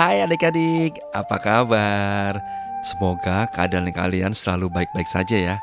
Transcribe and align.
Hai 0.00 0.24
adik-adik, 0.24 0.96
apa 1.12 1.36
kabar? 1.36 2.40
Semoga 2.80 3.44
keadaan 3.52 3.92
kalian 3.92 4.32
selalu 4.32 4.72
baik-baik 4.72 5.04
saja 5.04 5.36
ya. 5.36 5.56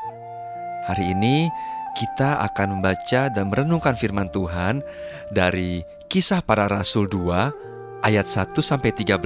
Hari 0.86 1.10
ini 1.10 1.50
kita 1.98 2.46
akan 2.46 2.78
membaca 2.78 3.34
dan 3.34 3.50
merenungkan 3.50 3.98
firman 3.98 4.30
Tuhan 4.30 4.78
dari 5.34 5.82
Kisah 6.06 6.38
Para 6.38 6.70
Rasul 6.70 7.10
2 7.10 8.06
ayat 8.06 8.30
1 8.30 8.54
sampai 8.62 8.94
13. 8.94 9.18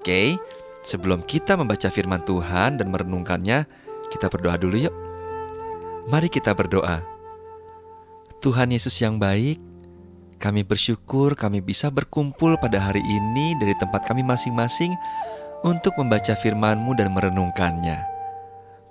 Oke, 0.00 0.40
sebelum 0.80 1.20
kita 1.20 1.52
membaca 1.60 1.92
firman 1.92 2.24
Tuhan 2.24 2.80
dan 2.80 2.88
merenungkannya, 2.88 3.68
kita 4.08 4.32
berdoa 4.32 4.56
dulu 4.56 4.80
yuk. 4.80 4.96
Mari 6.08 6.32
kita 6.32 6.56
berdoa. 6.56 7.04
Tuhan 8.40 8.72
Yesus 8.72 8.96
yang 9.04 9.20
baik, 9.20 9.60
kami 10.36 10.66
bersyukur 10.66 11.34
kami 11.38 11.64
bisa 11.64 11.88
berkumpul 11.88 12.58
pada 12.60 12.78
hari 12.78 13.02
ini 13.02 13.56
dari 13.58 13.74
tempat 13.78 14.06
kami 14.06 14.22
masing-masing 14.26 14.92
untuk 15.64 15.96
membaca 15.96 16.36
firman-Mu 16.36 16.92
dan 16.94 17.14
merenungkannya. 17.16 17.98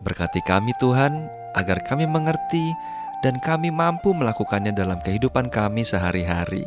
Berkati 0.04 0.44
kami 0.44 0.76
Tuhan, 0.82 1.30
agar 1.54 1.86
kami 1.86 2.10
mengerti 2.10 2.74
dan 3.22 3.40
kami 3.40 3.70
mampu 3.72 4.12
melakukannya 4.12 4.76
dalam 4.76 5.00
kehidupan 5.00 5.48
kami 5.48 5.88
sehari-hari. 5.88 6.66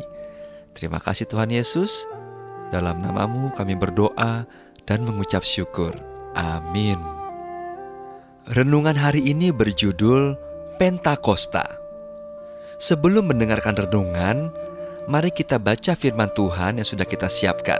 Terima 0.73 0.97
kasih 0.97 1.29
Tuhan 1.29 1.53
Yesus. 1.53 2.07
Dalam 2.73 2.99
namamu 2.99 3.53
kami 3.53 3.77
berdoa 3.77 4.47
dan 4.87 4.99
mengucap 5.03 5.45
syukur. 5.45 5.93
Amin. 6.33 6.97
Renungan 8.47 8.95
hari 8.95 9.27
ini 9.27 9.51
berjudul 9.51 10.39
Pentakosta. 10.79 11.67
Sebelum 12.77 13.33
mendengarkan 13.33 13.73
renungan, 13.73 14.53
mari 15.07 15.31
kita 15.31 15.55
baca 15.55 15.95
firman 15.95 16.27
Tuhan 16.35 16.83
yang 16.83 16.87
sudah 16.87 17.07
kita 17.07 17.31
siapkan. 17.31 17.79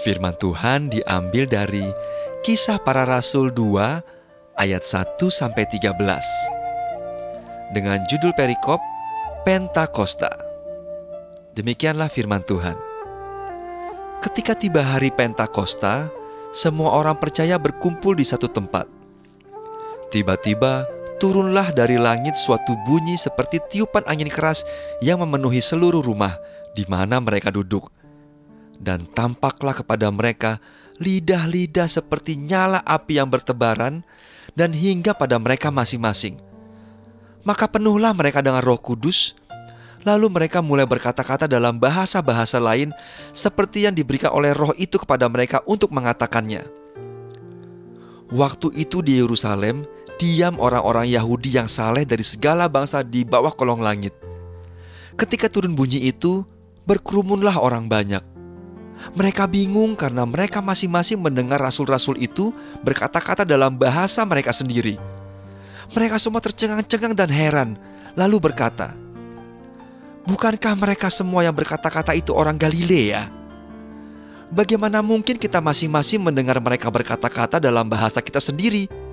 Firman 0.00 0.32
Tuhan 0.40 0.88
diambil 0.88 1.44
dari 1.44 1.84
Kisah 2.40 2.80
Para 2.80 3.04
Rasul 3.04 3.52
2 3.52 4.56
ayat 4.56 4.82
1 4.82 5.20
sampai 5.28 5.68
13. 5.68 5.92
Dengan 7.76 8.00
judul 8.08 8.32
perikop 8.32 8.80
Pentakosta. 9.44 10.32
Demikianlah 11.52 12.08
firman 12.08 12.42
Tuhan. 12.44 12.76
Ketika 14.24 14.56
tiba 14.56 14.80
hari 14.82 15.12
Pentakosta, 15.12 16.08
semua 16.50 16.96
orang 16.96 17.20
percaya 17.20 17.60
berkumpul 17.60 18.16
di 18.16 18.24
satu 18.24 18.48
tempat. 18.48 18.88
Tiba-tiba 20.08 20.95
turunlah 21.18 21.72
dari 21.72 21.96
langit 21.96 22.36
suatu 22.36 22.76
bunyi 22.84 23.16
seperti 23.16 23.60
tiupan 23.72 24.04
angin 24.06 24.28
keras 24.28 24.62
yang 25.00 25.20
memenuhi 25.20 25.60
seluruh 25.60 26.04
rumah 26.04 26.36
di 26.76 26.84
mana 26.88 27.18
mereka 27.18 27.48
duduk. 27.48 27.88
Dan 28.76 29.08
tampaklah 29.16 29.72
kepada 29.72 30.12
mereka 30.12 30.60
lidah-lidah 31.00 31.88
seperti 31.88 32.36
nyala 32.36 32.84
api 32.84 33.16
yang 33.16 33.28
bertebaran 33.28 34.04
dan 34.52 34.72
hingga 34.72 35.16
pada 35.16 35.40
mereka 35.40 35.72
masing-masing. 35.72 36.36
Maka 37.44 37.70
penuhlah 37.70 38.12
mereka 38.12 38.42
dengan 38.44 38.60
roh 38.60 38.76
kudus, 38.76 39.38
lalu 40.02 40.28
mereka 40.28 40.60
mulai 40.60 40.84
berkata-kata 40.84 41.46
dalam 41.48 41.78
bahasa-bahasa 41.80 42.60
lain 42.60 42.90
seperti 43.30 43.88
yang 43.88 43.94
diberikan 43.94 44.34
oleh 44.34 44.52
roh 44.52 44.74
itu 44.76 45.00
kepada 45.00 45.30
mereka 45.30 45.62
untuk 45.64 45.94
mengatakannya. 45.94 46.66
Waktu 48.26 48.74
itu 48.74 49.06
di 49.06 49.22
Yerusalem 49.22 49.86
diam 50.16 50.56
orang-orang 50.56 51.12
Yahudi 51.12 51.56
yang 51.60 51.68
saleh 51.68 52.08
dari 52.08 52.24
segala 52.24 52.66
bangsa 52.66 53.04
di 53.04 53.22
bawah 53.22 53.52
kolong 53.52 53.84
langit. 53.84 54.16
Ketika 55.16 55.48
turun 55.48 55.76
bunyi 55.76 56.08
itu, 56.12 56.44
berkerumunlah 56.88 57.60
orang 57.60 57.88
banyak. 57.88 58.20
Mereka 59.12 59.44
bingung 59.48 59.92
karena 59.92 60.24
mereka 60.24 60.64
masing-masing 60.64 61.20
mendengar 61.20 61.60
rasul-rasul 61.60 62.16
itu 62.16 62.52
berkata-kata 62.80 63.44
dalam 63.44 63.76
bahasa 63.76 64.24
mereka 64.24 64.56
sendiri. 64.56 64.96
Mereka 65.92 66.16
semua 66.16 66.40
tercengang-cengang 66.40 67.12
dan 67.12 67.28
heran, 67.28 67.76
lalu 68.16 68.40
berkata, 68.40 68.96
"Bukankah 70.24 70.74
mereka 70.80 71.12
semua 71.12 71.44
yang 71.44 71.52
berkata-kata 71.52 72.16
itu 72.16 72.32
orang 72.32 72.56
Galilea? 72.56 73.28
Bagaimana 74.48 75.04
mungkin 75.04 75.36
kita 75.36 75.60
masing-masing 75.60 76.24
mendengar 76.24 76.56
mereka 76.58 76.88
berkata-kata 76.88 77.60
dalam 77.60 77.84
bahasa 77.84 78.24
kita 78.24 78.40
sendiri?" 78.40 79.05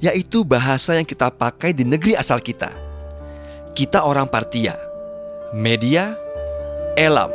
Yaitu 0.00 0.42
bahasa 0.42 0.96
yang 0.96 1.04
kita 1.04 1.28
pakai 1.28 1.76
di 1.76 1.84
negeri 1.84 2.16
asal 2.16 2.40
kita. 2.40 2.72
Kita 3.76 4.02
orang 4.02 4.26
Partia, 4.26 4.74
Media, 5.54 6.16
Elam, 6.96 7.30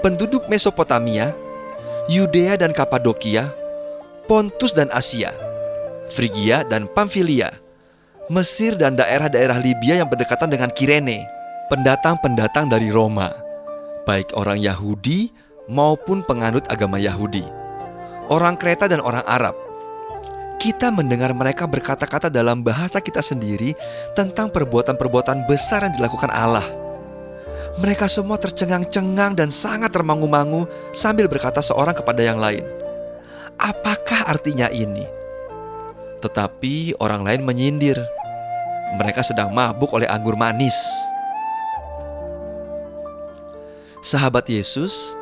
penduduk 0.00 0.46
Mesopotamia, 0.46 1.34
Yudea 2.08 2.56
dan 2.56 2.72
Kapadokia, 2.72 3.52
Pontus 4.30 4.72
dan 4.72 4.88
Asia, 4.94 5.34
Frigia 6.08 6.64
dan 6.64 6.88
Pamfilia, 6.88 7.52
Mesir 8.32 8.78
dan 8.78 8.96
daerah-daerah 8.96 9.60
Libya 9.60 10.00
yang 10.00 10.08
berdekatan 10.08 10.48
dengan 10.48 10.72
Kirene, 10.72 11.26
pendatang-pendatang 11.68 12.72
dari 12.72 12.88
Roma, 12.88 13.28
baik 14.08 14.32
orang 14.38 14.56
Yahudi 14.56 15.28
maupun 15.68 16.24
penganut 16.24 16.64
agama 16.72 16.96
Yahudi, 16.96 17.44
orang 18.32 18.56
Kreta 18.56 18.88
dan 18.88 19.04
orang 19.04 19.24
Arab, 19.28 19.56
kita 20.58 20.90
mendengar 20.90 21.30
mereka 21.30 21.70
berkata-kata 21.70 22.26
dalam 22.26 22.66
bahasa 22.66 22.98
kita 22.98 23.22
sendiri 23.22 23.78
tentang 24.18 24.50
perbuatan-perbuatan 24.50 25.46
besar 25.46 25.86
yang 25.86 25.94
dilakukan 25.94 26.34
Allah. 26.34 26.66
Mereka 27.78 28.10
semua 28.10 28.42
tercengang-cengang 28.42 29.38
dan 29.38 29.54
sangat 29.54 29.94
termangu-mangu 29.94 30.66
sambil 30.90 31.30
berkata 31.30 31.62
seorang 31.62 31.94
kepada 31.94 32.26
yang 32.26 32.42
lain, 32.42 32.66
"Apakah 33.54 34.26
artinya 34.26 34.66
ini?" 34.66 35.06
Tetapi 36.18 36.98
orang 36.98 37.22
lain 37.22 37.46
menyindir, 37.46 38.02
"Mereka 38.98 39.22
sedang 39.22 39.54
mabuk 39.54 39.94
oleh 39.94 40.10
anggur 40.10 40.34
manis." 40.34 40.74
Sahabat 44.02 44.50
Yesus, 44.50 45.14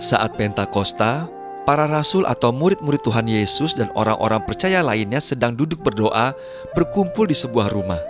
saat 0.00 0.32
Pentakosta, 0.40 1.28
para 1.62 1.86
rasul 1.86 2.26
atau 2.26 2.50
murid-murid 2.50 3.02
Tuhan 3.02 3.26
Yesus 3.30 3.78
dan 3.78 3.88
orang-orang 3.94 4.42
percaya 4.42 4.82
lainnya 4.82 5.22
sedang 5.22 5.54
duduk 5.54 5.82
berdoa 5.82 6.34
berkumpul 6.74 7.30
di 7.30 7.36
sebuah 7.36 7.70
rumah. 7.70 8.00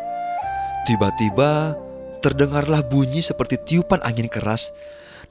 Tiba-tiba 0.88 1.76
terdengarlah 2.22 2.82
bunyi 2.82 3.20
seperti 3.22 3.58
tiupan 3.60 4.00
angin 4.02 4.26
keras 4.26 4.72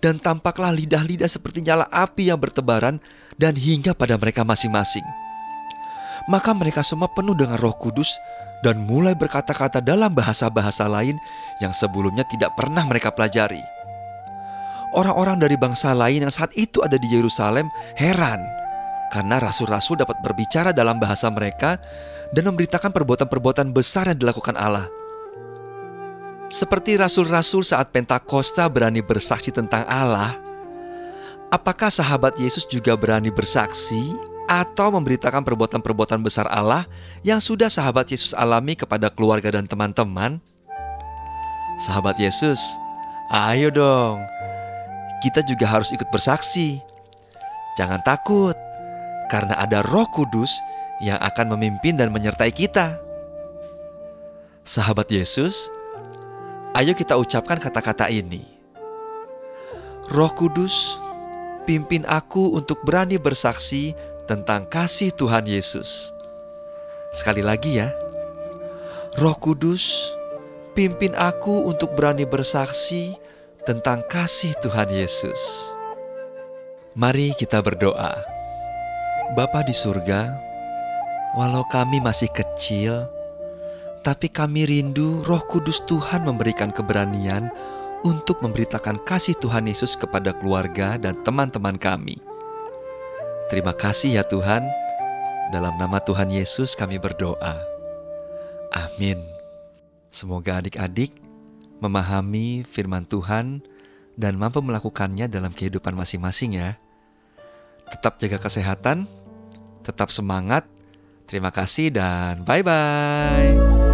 dan 0.01 0.17
tampaklah 0.17 0.73
lidah-lidah 0.73 1.29
seperti 1.29 1.63
nyala 1.63 1.85
api 1.89 2.29
yang 2.29 2.39
bertebaran 2.41 2.97
dan 3.37 3.53
hingga 3.57 3.93
pada 3.93 4.17
mereka 4.17 4.41
masing-masing. 4.41 5.05
Maka 6.29 6.53
mereka 6.53 6.85
semua 6.85 7.09
penuh 7.09 7.33
dengan 7.33 7.57
roh 7.57 7.73
kudus 7.73 8.13
dan 8.61 8.77
mulai 8.85 9.17
berkata-kata 9.17 9.81
dalam 9.81 10.13
bahasa-bahasa 10.13 10.85
lain 10.85 11.17
yang 11.57 11.73
sebelumnya 11.73 12.21
tidak 12.29 12.53
pernah 12.53 12.85
mereka 12.85 13.09
pelajari. 13.09 13.80
Orang-orang 14.91 15.39
dari 15.39 15.55
bangsa 15.55 15.95
lain 15.95 16.27
yang 16.27 16.33
saat 16.33 16.51
itu 16.59 16.83
ada 16.83 16.99
di 16.99 17.07
Yerusalem 17.07 17.71
heran 17.95 18.43
karena 19.11 19.43
rasul-rasul 19.43 19.99
dapat 19.99 20.19
berbicara 20.23 20.71
dalam 20.71 20.95
bahasa 20.99 21.27
mereka 21.27 21.79
dan 22.31 22.47
memberitakan 22.47 22.95
perbuatan-perbuatan 22.95 23.75
besar 23.75 24.07
yang 24.07 24.19
dilakukan 24.19 24.55
Allah. 24.55 24.87
Seperti 26.51 26.99
rasul-rasul 26.99 27.63
saat 27.63 27.91
Pentakosta 27.95 28.67
berani 28.67 28.99
bersaksi 29.03 29.51
tentang 29.51 29.87
Allah, 29.87 30.35
apakah 31.51 31.91
sahabat 31.91 32.39
Yesus 32.39 32.67
juga 32.67 32.95
berani 32.95 33.31
bersaksi 33.31 34.15
atau 34.51 34.91
memberitakan 34.95 35.47
perbuatan-perbuatan 35.47 36.19
besar 36.19 36.47
Allah 36.51 36.83
yang 37.23 37.39
sudah 37.39 37.71
sahabat 37.71 38.11
Yesus 38.11 38.35
alami 38.35 38.75
kepada 38.75 39.07
keluarga 39.07 39.47
dan 39.47 39.63
teman-teman? 39.63 40.43
Sahabat 41.79 42.19
Yesus, 42.19 42.59
ayo 43.31 43.71
dong, 43.71 44.19
kita 45.21 45.45
juga 45.45 45.69
harus 45.69 45.93
ikut 45.93 46.09
bersaksi. 46.09 46.81
Jangan 47.77 48.01
takut, 48.01 48.57
karena 49.31 49.55
ada 49.55 49.79
Roh 49.85 50.09
Kudus 50.11 50.51
yang 50.99 51.21
akan 51.21 51.55
memimpin 51.55 51.95
dan 51.95 52.11
menyertai 52.11 52.51
kita. 52.51 52.99
Sahabat 54.67 55.07
Yesus, 55.07 55.71
ayo 56.75 56.91
kita 56.91 57.15
ucapkan 57.15 57.57
kata-kata 57.57 58.11
ini. 58.11 58.43
Roh 60.11 60.33
Kudus, 60.35 60.99
pimpin 61.63 62.03
aku 62.03 62.51
untuk 62.57 62.83
berani 62.83 63.15
bersaksi 63.15 63.95
tentang 64.27 64.67
kasih 64.67 65.15
Tuhan 65.15 65.47
Yesus. 65.47 66.11
Sekali 67.15 67.39
lagi 67.39 67.79
ya. 67.79 67.95
Roh 69.15 69.35
Kudus, 69.39 70.11
pimpin 70.75 71.15
aku 71.15 71.67
untuk 71.67 71.95
berani 71.95 72.27
bersaksi 72.27 73.15
tentang 73.61 74.01
kasih 74.09 74.57
Tuhan 74.65 74.89
Yesus. 74.89 75.37
Mari 76.97 77.37
kita 77.37 77.61
berdoa. 77.61 78.17
Bapa 79.37 79.63
di 79.63 79.71
surga, 79.71 80.33
walau 81.37 81.63
kami 81.69 82.01
masih 82.03 82.27
kecil, 82.33 83.05
tapi 84.01 84.27
kami 84.27 84.67
rindu 84.67 85.23
Roh 85.23 85.45
Kudus 85.45 85.85
Tuhan 85.87 86.25
memberikan 86.25 86.73
keberanian 86.73 87.47
untuk 88.01 88.41
memberitakan 88.41 88.99
kasih 89.05 89.37
Tuhan 89.37 89.69
Yesus 89.69 89.93
kepada 89.93 90.33
keluarga 90.35 90.97
dan 90.97 91.21
teman-teman 91.21 91.77
kami. 91.77 92.17
Terima 93.47 93.77
kasih 93.77 94.19
ya 94.19 94.23
Tuhan. 94.25 94.65
Dalam 95.53 95.77
nama 95.77 96.01
Tuhan 96.01 96.33
Yesus 96.33 96.73
kami 96.73 96.97
berdoa. 96.97 97.61
Amin. 98.73 99.21
Semoga 100.09 100.59
adik-adik 100.59 101.30
memahami 101.81 102.63
firman 102.63 103.03
Tuhan 103.09 103.65
dan 104.15 104.37
mampu 104.37 104.61
melakukannya 104.61 105.27
dalam 105.27 105.51
kehidupan 105.51 105.97
masing-masing 105.97 106.55
ya. 106.61 106.77
Tetap 107.91 108.21
jaga 108.21 108.37
kesehatan, 108.39 109.09
tetap 109.83 110.13
semangat. 110.13 110.63
Terima 111.27 111.49
kasih 111.51 111.91
dan 111.91 112.45
bye-bye. 112.47 113.90